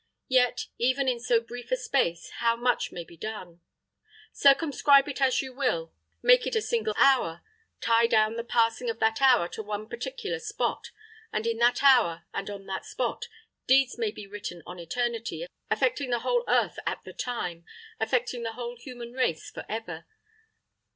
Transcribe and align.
Yet, 0.29 0.65
even 0.79 1.07
in 1.07 1.19
so 1.19 1.39
brief 1.39 1.69
a 1.71 1.77
space, 1.77 2.31
how 2.39 2.55
much 2.55 2.91
may 2.91 3.03
be 3.03 3.15
done. 3.15 3.59
Circumscribe 4.33 5.07
it 5.07 5.21
as 5.21 5.43
you 5.43 5.53
will 5.53 5.93
make 6.23 6.47
it 6.47 6.55
a 6.55 6.61
single 6.63 6.95
hour 6.97 7.43
tie 7.81 8.07
down 8.07 8.33
the 8.35 8.43
passing 8.43 8.89
of 8.89 8.97
that 8.97 9.21
hour 9.21 9.47
to 9.49 9.61
one 9.61 9.87
particular 9.87 10.39
spot; 10.39 10.89
and 11.31 11.45
in 11.45 11.57
that 11.59 11.83
hour, 11.83 12.25
and 12.33 12.49
on 12.49 12.65
that 12.65 12.83
spot, 12.83 13.27
deeds 13.67 13.99
may 13.99 14.09
be 14.09 14.25
written 14.25 14.63
on 14.65 14.79
eternity 14.79 15.45
affecting 15.69 16.09
the 16.09 16.21
whole 16.25 16.43
earth 16.47 16.79
at 16.87 17.03
the 17.03 17.13
time, 17.13 17.63
affecting 17.99 18.41
the 18.41 18.53
whole 18.53 18.77
human 18.77 19.13
race 19.13 19.51
forever. 19.51 20.07